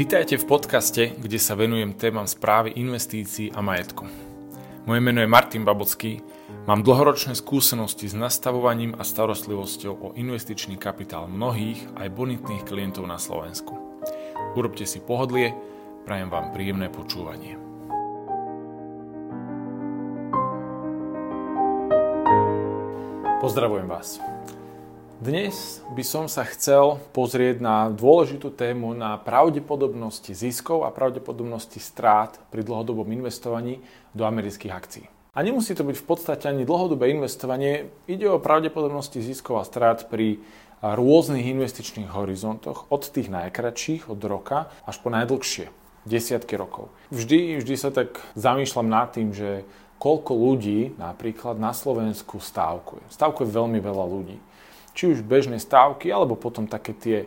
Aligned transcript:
Vítajte 0.00 0.40
v 0.40 0.48
podcaste, 0.48 1.12
kde 1.12 1.36
sa 1.36 1.52
venujem 1.52 1.92
témam 1.92 2.24
správy 2.24 2.72
investícií 2.72 3.52
a 3.52 3.60
majetku. 3.60 4.08
Moje 4.88 4.96
meno 4.96 5.20
je 5.20 5.28
Martin 5.28 5.60
Babocký, 5.60 6.24
mám 6.64 6.80
dlhoročné 6.80 7.36
skúsenosti 7.36 8.08
s 8.08 8.16
nastavovaním 8.16 8.96
a 8.96 9.04
starostlivosťou 9.04 9.92
o 9.92 10.08
investičný 10.16 10.80
kapitál 10.80 11.28
mnohých 11.28 11.84
aj 12.00 12.16
bonitných 12.16 12.64
klientov 12.64 13.04
na 13.04 13.20
Slovensku. 13.20 13.76
Urobte 14.56 14.88
si 14.88 15.04
pohodlie, 15.04 15.52
prajem 16.08 16.32
vám 16.32 16.48
príjemné 16.56 16.88
počúvanie. 16.88 17.60
Pozdravujem 23.44 23.84
vás. 23.84 24.16
Dnes 25.20 25.84
by 25.92 26.00
som 26.00 26.32
sa 26.32 26.48
chcel 26.48 26.96
pozrieť 27.12 27.60
na 27.60 27.92
dôležitú 27.92 28.48
tému 28.48 28.96
na 28.96 29.20
pravdepodobnosti 29.20 30.32
ziskov 30.32 30.88
a 30.88 30.96
pravdepodobnosti 30.96 31.76
strát 31.76 32.40
pri 32.48 32.64
dlhodobom 32.64 33.04
investovaní 33.12 33.84
do 34.16 34.24
amerických 34.24 34.72
akcií. 34.72 35.04
A 35.36 35.44
nemusí 35.44 35.76
to 35.76 35.84
byť 35.84 35.92
v 36.00 36.08
podstate 36.08 36.48
ani 36.48 36.64
dlhodobé 36.64 37.12
investovanie, 37.12 37.92
ide 38.08 38.32
o 38.32 38.40
pravdepodobnosti 38.40 39.20
ziskov 39.20 39.60
a 39.60 39.68
strát 39.68 40.08
pri 40.08 40.40
rôznych 40.80 41.52
investičných 41.52 42.16
horizontoch, 42.16 42.88
od 42.88 43.04
tých 43.04 43.28
najkračších, 43.28 44.08
od 44.08 44.24
roka, 44.24 44.72
až 44.88 45.04
po 45.04 45.12
najdlhšie, 45.12 45.68
desiatky 46.08 46.56
rokov. 46.56 46.88
Vždy, 47.12 47.60
vždy 47.60 47.74
sa 47.76 47.92
tak 47.92 48.24
zamýšľam 48.40 48.88
nad 48.88 49.12
tým, 49.12 49.36
že 49.36 49.68
koľko 50.00 50.32
ľudí 50.32 50.96
napríklad 50.96 51.60
na 51.60 51.76
Slovensku 51.76 52.40
stávkuje. 52.40 53.04
Stávkuje 53.12 53.52
veľmi 53.52 53.84
veľa 53.84 54.06
ľudí 54.08 54.40
či 54.94 55.10
už 55.10 55.26
bežné 55.26 55.62
stávky, 55.62 56.10
alebo 56.10 56.34
potom 56.34 56.66
také 56.66 56.92
tie 56.92 57.18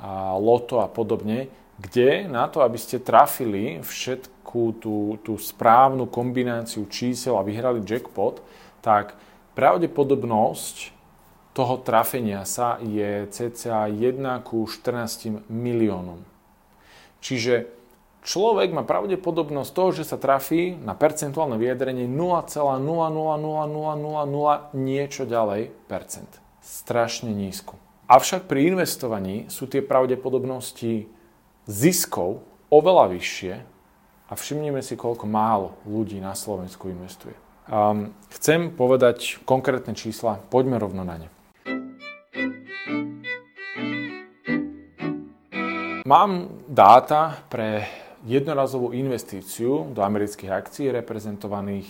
a, 0.00 0.36
loto 0.36 0.80
a 0.80 0.90
podobne, 0.90 1.48
kde 1.78 2.30
na 2.30 2.46
to, 2.46 2.62
aby 2.62 2.78
ste 2.78 3.02
trafili 3.02 3.82
všetku 3.82 4.78
tú, 4.78 5.18
tú 5.26 5.34
správnu 5.34 6.06
kombináciu 6.06 6.86
čísel 6.86 7.34
a 7.34 7.46
vyhrali 7.46 7.82
jackpot, 7.82 8.38
tak 8.78 9.18
pravdepodobnosť 9.58 10.94
toho 11.54 11.78
trafenia 11.82 12.44
sa 12.46 12.78
je 12.82 13.26
cca 13.30 13.86
1 13.86 14.42
ku 14.42 14.66
14 14.66 15.46
miliónom. 15.46 16.18
Čiže 17.22 17.70
človek 18.26 18.74
má 18.74 18.82
pravdepodobnosť 18.82 19.70
toho, 19.70 19.94
že 19.94 20.04
sa 20.04 20.18
trafí 20.18 20.74
na 20.76 20.94
percentuálne 20.98 21.56
vyjadrenie 21.56 22.10
0,00000 22.10 24.74
niečo 24.74 25.22
ďalej 25.24 25.70
percent 25.86 26.43
strašne 26.64 27.28
nízku. 27.28 27.76
Avšak 28.08 28.48
pri 28.48 28.72
investovaní 28.72 29.48
sú 29.52 29.68
tie 29.68 29.84
pravdepodobnosti 29.84 31.08
ziskov 31.68 32.40
oveľa 32.72 33.12
vyššie 33.12 33.54
a 34.28 34.32
všimnime 34.32 34.80
si, 34.80 34.96
koľko 34.96 35.28
málo 35.28 35.76
ľudí 35.84 36.16
na 36.20 36.32
Slovensku 36.32 36.88
investuje. 36.88 37.36
Um, 37.64 38.12
chcem 38.32 38.72
povedať 38.72 39.40
konkrétne 39.44 39.96
čísla, 39.96 40.40
poďme 40.52 40.76
rovno 40.76 41.04
na 41.04 41.16
ne. 41.16 41.28
Mám 46.04 46.52
dáta 46.68 47.40
pre 47.48 47.88
jednorazovú 48.28 48.92
investíciu 48.92 49.88
do 49.92 50.04
amerických 50.04 50.52
akcií 50.52 50.92
reprezentovaných 50.92 51.88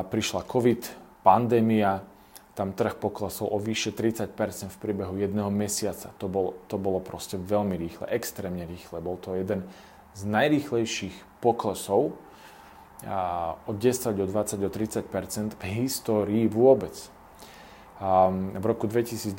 prišla 0.08 0.48
COVID, 0.48 0.82
pandémia, 1.20 2.00
tam 2.56 2.72
trh 2.72 2.96
poklesol 2.96 3.52
o 3.52 3.60
vyše 3.60 3.92
30% 3.92 4.32
v 4.72 4.78
priebehu 4.80 5.20
jedného 5.20 5.52
mesiaca. 5.52 6.08
To 6.16 6.26
bolo, 6.26 6.56
to 6.72 6.80
bolo 6.80 7.04
proste 7.04 7.36
veľmi 7.36 7.76
rýchle, 7.76 8.08
extrémne 8.08 8.64
rýchle. 8.64 9.04
Bol 9.04 9.20
to 9.20 9.36
jeden 9.36 9.68
z 10.16 10.22
najrýchlejších 10.24 11.44
poklesov 11.44 12.16
a 13.04 13.60
od 13.68 13.76
10 13.76 14.16
do 14.16 14.24
20 14.24 14.56
do 14.56 14.72
30% 14.72 15.60
v 15.60 15.62
histórii 15.84 16.48
vôbec. 16.48 16.96
A 18.00 18.32
v 18.32 18.64
roku 18.64 18.88
2022 18.88 19.36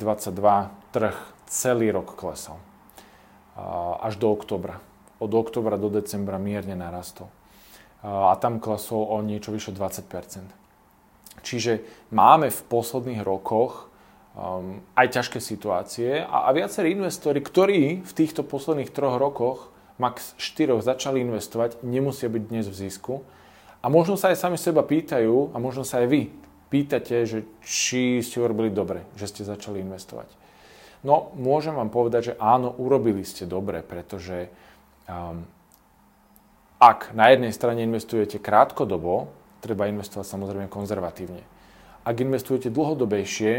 trh 0.94 1.16
celý 1.50 1.90
rok 1.90 2.14
klesal. 2.14 2.62
A 3.58 3.98
až 4.06 4.14
do 4.14 4.30
oktobra. 4.30 4.78
Od 5.18 5.34
oktobra 5.34 5.74
do 5.74 5.90
decembra 5.90 6.38
mierne 6.38 6.78
narastol 6.78 7.26
a 8.02 8.38
tam 8.38 8.62
klesol 8.62 9.02
o 9.10 9.18
niečo 9.22 9.50
vyše 9.50 9.74
20 9.74 10.06
Čiže 11.42 11.84
máme 12.14 12.50
v 12.50 12.60
posledných 12.66 13.22
rokoch 13.22 13.88
um, 14.38 14.82
aj 14.94 15.18
ťažké 15.18 15.38
situácie 15.42 16.22
a, 16.22 16.46
a 16.46 16.50
viacerí 16.54 16.94
investori, 16.94 17.42
ktorí 17.42 18.02
v 18.02 18.12
týchto 18.12 18.46
posledných 18.46 18.94
troch 18.94 19.18
rokoch, 19.18 19.70
max 19.98 20.38
4 20.38 20.78
začali 20.78 21.22
investovať, 21.22 21.82
nemusia 21.82 22.30
byť 22.30 22.42
dnes 22.46 22.66
v 22.70 22.78
zisku. 22.86 23.26
A 23.82 23.86
možno 23.90 24.18
sa 24.18 24.30
aj 24.30 24.42
sami 24.42 24.58
seba 24.58 24.82
pýtajú, 24.82 25.54
a 25.54 25.56
možno 25.58 25.86
sa 25.86 26.02
aj 26.02 26.08
vy 26.10 26.22
pýtate, 26.68 27.24
že 27.24 27.38
či 27.64 28.20
ste 28.20 28.42
urobili 28.42 28.70
dobre, 28.70 29.06
že 29.16 29.30
ste 29.30 29.42
začali 29.46 29.80
investovať. 29.82 30.28
No, 31.06 31.30
môžem 31.38 31.78
vám 31.78 31.94
povedať, 31.94 32.34
že 32.34 32.38
áno, 32.42 32.74
urobili 32.74 33.22
ste 33.22 33.46
dobre, 33.46 33.86
pretože 33.86 34.50
um, 35.06 35.46
ak 36.78 37.14
na 37.14 37.30
jednej 37.30 37.54
strane 37.54 37.86
investujete 37.86 38.42
krátkodobo, 38.42 39.30
treba 39.58 39.90
investovať 39.90 40.26
samozrejme 40.26 40.66
konzervatívne. 40.70 41.42
Ak 42.06 42.16
investujete 42.18 42.72
dlhodobejšie, 42.72 43.52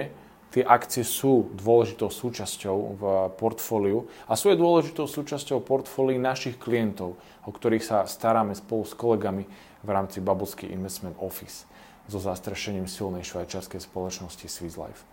tie 0.50 0.64
akcie 0.66 1.06
sú 1.06 1.54
dôležitou 1.54 2.10
súčasťou 2.10 2.78
v 2.98 3.04
portfóliu 3.38 4.10
a 4.26 4.34
sú 4.34 4.50
aj 4.50 4.58
dôležitou 4.58 5.06
súčasťou 5.06 5.62
portfólií 5.62 6.18
našich 6.18 6.58
klientov, 6.58 7.22
o 7.46 7.52
ktorých 7.54 7.86
sa 7.86 7.98
staráme 8.10 8.58
spolu 8.58 8.84
s 8.86 8.98
kolegami 8.98 9.46
v 9.86 9.90
rámci 9.90 10.20
Babulsky 10.20 10.66
Investment 10.74 11.16
Office 11.22 11.70
so 12.10 12.18
zastrešením 12.18 12.90
silnej 12.90 13.22
švajčiarskej 13.22 13.86
spoločnosti 13.86 14.50
Swiss 14.50 14.82
Life. 14.82 15.06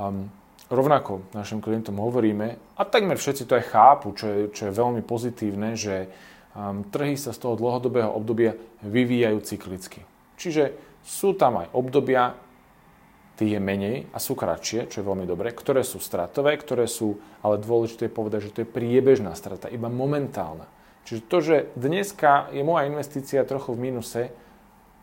Um, 0.00 0.32
rovnako 0.72 1.28
našim 1.36 1.60
klientom 1.60 2.00
hovoríme, 2.00 2.56
a 2.80 2.82
takmer 2.88 3.20
všetci 3.20 3.44
to 3.44 3.60
aj 3.60 3.68
chápu, 3.68 4.16
čo 4.16 4.26
je, 4.26 4.40
čo 4.56 4.62
je 4.68 4.72
veľmi 4.72 5.04
pozitívne, 5.04 5.76
že 5.76 6.08
trhy 6.88 7.20
sa 7.20 7.36
z 7.36 7.38
toho 7.42 7.54
dlhodobého 7.58 8.08
obdobia 8.08 8.56
vyvíjajú 8.80 9.38
cyklicky. 9.44 10.00
Čiže 10.40 10.72
sú 11.04 11.36
tam 11.36 11.60
aj 11.60 11.72
obdobia, 11.76 12.34
tých 13.36 13.52
je 13.56 13.60
menej 13.60 14.08
a 14.10 14.18
sú 14.18 14.32
kratšie, 14.32 14.88
čo 14.88 15.04
je 15.04 15.08
veľmi 15.12 15.28
dobré, 15.28 15.52
ktoré 15.52 15.84
sú 15.84 16.00
stratové, 16.00 16.56
ktoré 16.56 16.88
sú, 16.88 17.20
ale 17.44 17.60
dôležité 17.60 18.08
je 18.08 18.16
povedať, 18.16 18.40
že 18.48 18.52
to 18.56 18.62
je 18.64 18.72
priebežná 18.72 19.36
strata, 19.36 19.68
iba 19.68 19.92
momentálna. 19.92 20.64
Čiže 21.04 21.20
to, 21.28 21.38
že 21.44 21.56
dneska 21.76 22.48
je 22.50 22.64
moja 22.64 22.88
investícia 22.88 23.44
trochu 23.44 23.76
v 23.76 23.92
mínuse, 23.92 24.32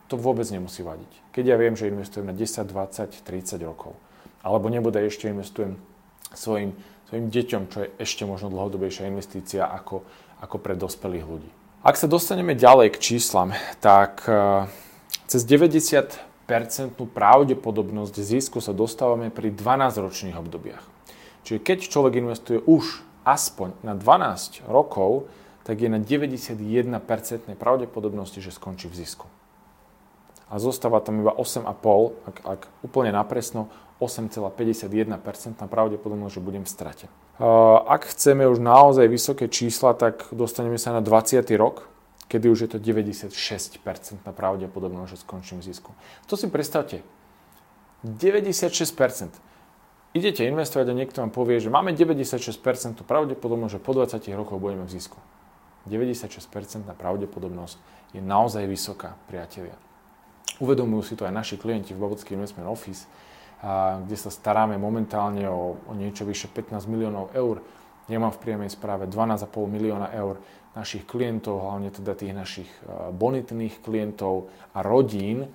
to 0.09 0.19
vôbec 0.19 0.49
nemusí 0.49 0.83
vadiť. 0.83 1.31
Keď 1.31 1.43
ja 1.45 1.55
viem, 1.55 1.77
že 1.77 1.87
investujem 1.87 2.27
na 2.27 2.35
10, 2.35 2.67
20, 2.67 3.23
30 3.23 3.69
rokov, 3.69 3.95
alebo 4.43 4.67
nebude 4.67 4.99
ešte 4.99 5.31
investujem 5.31 5.79
svojim, 6.33 6.75
svojim 7.07 7.29
deťom, 7.29 7.63
čo 7.69 7.77
je 7.85 7.89
ešte 8.01 8.25
možno 8.27 8.51
dlhodobejšia 8.51 9.07
investícia 9.07 9.69
ako, 9.69 10.03
ako 10.43 10.59
pre 10.59 10.75
dospelých 10.75 11.23
ľudí. 11.23 11.49
Ak 11.83 11.95
sa 11.95 12.11
dostaneme 12.11 12.51
ďalej 12.55 12.99
k 12.99 13.15
číslam, 13.15 13.55
tak 13.79 14.27
uh, 14.27 14.67
cez 15.31 15.47
90 15.47 16.19
percentnú 16.43 17.07
pravdepodobnosť 17.07 18.15
zisku 18.19 18.59
sa 18.59 18.75
dostávame 18.75 19.31
pri 19.31 19.55
12-ročných 19.55 20.35
obdobiach. 20.35 20.83
Čiže 21.47 21.59
keď 21.63 21.77
človek 21.87 22.13
investuje 22.19 22.59
už 22.59 23.03
aspoň 23.23 23.79
na 23.83 23.95
12 23.95 24.67
rokov, 24.67 25.31
tak 25.63 25.79
je 25.79 25.87
na 25.87 25.99
91% 25.99 26.91
pravdepodobnosti, 27.55 28.43
že 28.43 28.51
skončí 28.51 28.91
v 28.91 28.99
zisku. 28.99 29.27
A 30.51 30.59
zostáva 30.59 30.99
tam 30.99 31.23
iba 31.23 31.31
8,5, 31.31 31.67
ak, 32.27 32.37
ak 32.43 32.61
úplne 32.83 33.15
napresno, 33.15 33.71
8,51% 34.01 35.59
pravdepodobnosť, 35.67 36.33
že 36.33 36.41
budem 36.41 36.63
v 36.65 36.71
strate. 36.71 37.05
Ak 37.87 38.09
chceme 38.13 38.45
už 38.45 38.61
naozaj 38.61 39.09
vysoké 39.09 39.49
čísla, 39.49 39.97
tak 39.97 40.29
dostaneme 40.29 40.77
sa 40.77 40.93
na 40.93 41.01
20. 41.01 41.45
rok, 41.57 41.89
kedy 42.29 42.49
už 42.49 42.59
je 42.65 42.69
to 42.73 42.77
96% 42.81 43.33
na 44.25 44.33
pravdepodobnosť, 44.33 45.09
že 45.13 45.17
skončím 45.21 45.61
v 45.61 45.73
zisku. 45.73 45.91
To 46.29 46.37
si 46.37 46.49
predstavte. 46.49 47.05
96%. 48.05 49.33
Idete 50.13 50.45
investovať 50.45 50.85
a 50.89 50.93
niekto 50.93 51.25
vám 51.25 51.33
povie, 51.33 51.57
že 51.57 51.73
máme 51.73 51.89
96% 51.97 53.01
pravdepodobnosť, 53.01 53.73
že 53.77 53.81
po 53.81 53.97
20 53.97 54.21
rokoch 54.37 54.61
budeme 54.61 54.85
v 54.85 54.93
zisku. 54.93 55.17
96% 55.89 56.85
na 56.85 56.93
pravdepodobnosť 56.93 57.75
je 58.13 58.21
naozaj 58.21 58.69
vysoká, 58.69 59.17
priatelia. 59.25 59.73
Uvedomujú 60.61 61.01
si 61.01 61.13
to 61.17 61.25
aj 61.25 61.33
naši 61.33 61.57
klienti 61.57 61.97
v 61.97 62.01
Babocký 62.05 62.37
Investment 62.37 62.69
Office, 62.69 63.09
kde 64.03 64.17
sa 64.19 64.27
staráme 64.27 64.75
momentálne 64.75 65.47
o, 65.47 65.79
o 65.87 65.91
niečo 65.95 66.27
vyše 66.27 66.51
15 66.51 66.83
miliónov 66.91 67.31
eur. 67.31 67.63
Ja 68.11 68.19
mám 68.19 68.35
v 68.35 68.43
priamej 68.43 68.75
správe 68.75 69.07
12,5 69.07 69.47
milióna 69.71 70.11
eur 70.11 70.43
našich 70.75 71.07
klientov, 71.07 71.63
hlavne 71.63 71.87
teda 71.93 72.11
tých 72.17 72.33
našich 72.35 72.67
e, 72.83 73.13
bonitných 73.15 73.79
klientov 73.79 74.51
a 74.75 74.83
rodín, 74.83 75.47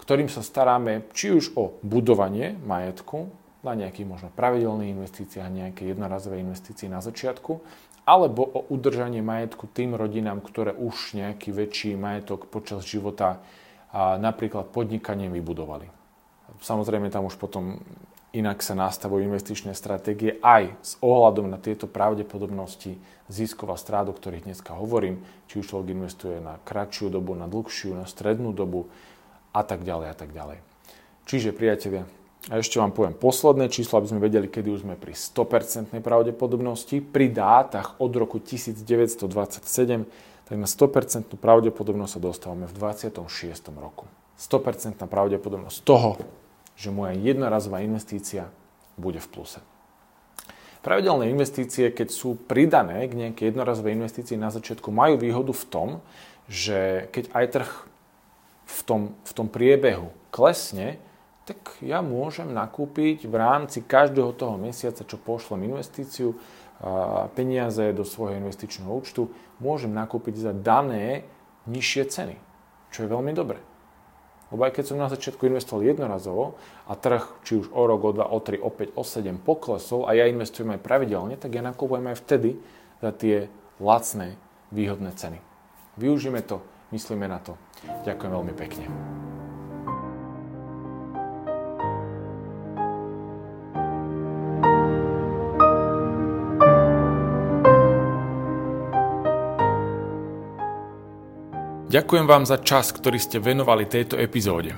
ktorým 0.00 0.26
sa 0.26 0.42
staráme 0.42 1.06
či 1.14 1.30
už 1.30 1.54
o 1.54 1.78
budovanie 1.86 2.58
majetku, 2.66 3.30
na 3.66 3.74
nejakých 3.74 4.06
možno 4.06 4.28
pravidelných 4.30 4.94
investíciách, 4.94 5.50
nejaké 5.50 5.82
jednorazové 5.90 6.38
investície 6.38 6.86
na 6.86 7.02
začiatku, 7.02 7.58
alebo 8.06 8.46
o 8.46 8.60
udržanie 8.70 9.18
majetku 9.26 9.66
tým 9.66 9.98
rodinám, 9.98 10.38
ktoré 10.38 10.70
už 10.70 11.18
nejaký 11.18 11.50
väčší 11.50 11.98
majetok 11.98 12.46
počas 12.46 12.86
života 12.86 13.42
a 13.90 14.14
napríklad 14.22 14.70
podnikaním 14.70 15.34
vybudovali. 15.34 15.95
Samozrejme 16.62 17.10
tam 17.12 17.28
už 17.28 17.36
potom 17.36 17.82
inak 18.36 18.60
sa 18.60 18.76
nastavujú 18.76 19.24
investičné 19.24 19.72
stratégie 19.72 20.36
aj 20.44 20.76
s 20.84 20.92
ohľadom 21.00 21.48
na 21.48 21.56
tieto 21.56 21.88
pravdepodobnosti 21.88 23.00
ziskov 23.32 23.72
a 23.72 23.80
strát, 23.80 24.06
o 24.06 24.14
ktorých 24.14 24.44
dneska 24.44 24.76
hovorím, 24.76 25.24
či 25.48 25.64
už 25.64 25.72
človek 25.72 25.96
investuje 25.96 26.36
na 26.38 26.60
kratšiu 26.62 27.08
dobu, 27.08 27.32
na 27.32 27.48
dlhšiu, 27.48 27.96
na 27.96 28.04
strednú 28.04 28.52
dobu 28.52 28.92
a 29.56 29.64
tak 29.64 29.82
ďalej 29.82 30.08
a 30.12 30.16
tak 30.16 30.30
ďalej. 30.36 30.58
Čiže 31.26 31.56
priatelia, 31.56 32.04
a 32.46 32.62
ešte 32.62 32.78
vám 32.78 32.94
poviem 32.94 33.16
posledné 33.16 33.66
číslo, 33.66 33.98
aby 33.98 34.06
sme 34.06 34.22
vedeli, 34.22 34.46
kedy 34.46 34.70
už 34.70 34.86
sme 34.86 34.94
pri 34.94 35.18
100% 35.18 35.90
pravdepodobnosti. 35.98 37.02
Pri 37.02 37.26
dátach 37.26 37.98
od 37.98 38.12
roku 38.14 38.38
1927, 38.38 39.26
tak 40.46 40.54
na 40.54 40.68
100% 40.70 41.34
pravdepodobnosť 41.34 42.12
sa 42.14 42.20
dostávame 42.22 42.70
v 42.70 42.74
26. 42.78 43.26
roku. 43.74 44.06
100% 44.36 45.00
pravdepodobnosť 45.00 45.78
toho, 45.82 46.20
že 46.76 46.92
moja 46.92 47.16
jednorazová 47.16 47.80
investícia 47.80 48.52
bude 49.00 49.20
v 49.20 49.28
pluse. 49.32 49.60
Pravidelné 50.84 51.32
investície, 51.34 51.90
keď 51.90 52.08
sú 52.14 52.38
pridané 52.46 53.10
k 53.10 53.18
nejakej 53.18 53.50
jednorazovej 53.50 53.98
investícii 53.98 54.38
na 54.38 54.54
začiatku, 54.54 54.94
majú 54.94 55.18
výhodu 55.18 55.50
v 55.50 55.64
tom, 55.66 55.88
že 56.46 57.10
keď 57.10 57.24
aj 57.34 57.46
trh 57.50 57.70
v 58.66 58.80
tom, 58.86 59.00
v 59.26 59.32
tom 59.34 59.46
priebehu 59.50 60.14
klesne, 60.30 61.02
tak 61.46 61.58
ja 61.82 62.02
môžem 62.02 62.50
nakúpiť 62.50 63.26
v 63.26 63.34
rámci 63.34 63.82
každého 63.82 64.34
toho 64.34 64.58
mesiaca, 64.58 65.02
čo 65.06 65.18
pošlem 65.18 65.66
investíciu, 65.70 66.38
peniaze 67.32 67.94
do 67.96 68.04
svojho 68.04 68.36
investičného 68.36 68.90
účtu, 68.92 69.32
môžem 69.62 69.94
nakúpiť 69.94 70.38
za 70.38 70.52
dané 70.52 71.24
nižšie 71.64 72.02
ceny, 72.04 72.36
čo 72.92 73.06
je 73.06 73.08
veľmi 73.08 73.32
dobré. 73.32 73.58
Lebo 74.54 74.62
aj 74.62 74.78
keď 74.78 74.84
som 74.86 75.02
na 75.02 75.10
začiatku 75.10 75.42
investoval 75.50 75.82
jednorazovo 75.82 76.54
a 76.86 76.94
trh 76.94 77.42
či 77.42 77.58
už 77.58 77.74
o 77.74 77.82
rok, 77.82 78.00
o 78.06 78.10
dva, 78.14 78.26
o 78.30 78.38
tri, 78.38 78.62
o 78.62 78.70
5, 78.70 78.94
o 78.94 79.02
7 79.02 79.42
poklesol 79.42 80.06
a 80.06 80.14
ja 80.14 80.30
investujem 80.30 80.78
aj 80.78 80.84
pravidelne, 80.86 81.34
tak 81.34 81.50
ja 81.58 81.62
nakupujem 81.66 82.06
aj 82.14 82.16
vtedy 82.22 82.54
za 83.02 83.10
tie 83.10 83.50
lacné, 83.82 84.38
výhodné 84.70 85.10
ceny. 85.18 85.42
Využíme 85.98 86.46
to, 86.46 86.62
myslíme 86.94 87.26
na 87.26 87.42
to. 87.42 87.58
Ďakujem 88.06 88.32
veľmi 88.32 88.54
pekne. 88.54 88.86
Ďakujem 101.86 102.26
vám 102.26 102.42
za 102.50 102.58
čas, 102.58 102.90
ktorý 102.90 103.14
ste 103.22 103.38
venovali 103.38 103.86
tejto 103.86 104.18
epizóde. 104.18 104.74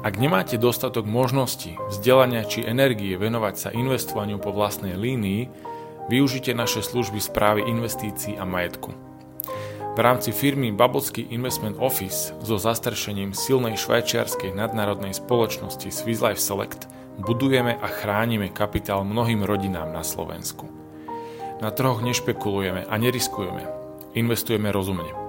Ak 0.00 0.16
nemáte 0.16 0.56
dostatok 0.56 1.04
možností, 1.04 1.76
vzdelania 1.92 2.48
či 2.48 2.64
energie 2.64 3.20
venovať 3.20 3.54
sa 3.54 3.68
investovaniu 3.68 4.40
po 4.40 4.48
vlastnej 4.48 4.96
línii, 4.96 5.52
využite 6.08 6.56
naše 6.56 6.80
služby 6.80 7.20
správy 7.20 7.68
investícií 7.68 8.40
a 8.40 8.48
majetku. 8.48 8.96
V 9.92 9.98
rámci 10.00 10.32
firmy 10.32 10.72
Babotský 10.72 11.28
Investment 11.36 11.76
Office 11.76 12.32
so 12.40 12.56
zastrešením 12.56 13.36
silnej 13.36 13.76
švajčiarskej 13.76 14.56
nadnárodnej 14.56 15.12
spoločnosti 15.12 15.92
Swiss 15.92 16.24
Life 16.24 16.40
Select 16.40 16.88
budujeme 17.20 17.76
a 17.76 17.86
chránime 17.92 18.48
kapitál 18.48 19.04
mnohým 19.04 19.44
rodinám 19.44 19.92
na 19.92 20.00
Slovensku. 20.00 20.64
Na 21.60 21.68
trhoch 21.68 22.00
nešpekulujeme 22.00 22.88
a 22.88 22.94
neriskujeme. 22.96 23.68
Investujeme 24.16 24.72
rozumne. 24.72 25.21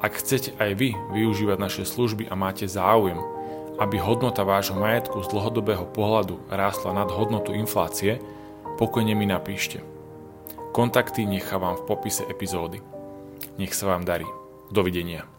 Ak 0.00 0.20
chcete 0.20 0.52
aj 0.60 0.76
vy 0.76 0.92
využívať 1.16 1.56
naše 1.56 1.84
služby 1.88 2.28
a 2.28 2.34
máte 2.36 2.68
záujem, 2.68 3.16
aby 3.76 4.00
hodnota 4.00 4.44
vášho 4.44 4.76
majetku 4.76 5.20
z 5.24 5.32
dlhodobého 5.32 5.84
pohľadu 5.92 6.40
rástla 6.48 6.96
nad 6.96 7.08
hodnotu 7.12 7.52
inflácie, 7.52 8.20
pokojne 8.80 9.12
mi 9.12 9.28
napíšte. 9.28 9.84
Kontakty 10.72 11.24
nechávam 11.24 11.80
v 11.80 11.86
popise 11.88 12.24
epizódy. 12.28 12.80
Nech 13.56 13.72
sa 13.72 13.96
vám 13.96 14.04
darí. 14.04 14.28
Dovidenia. 14.68 15.35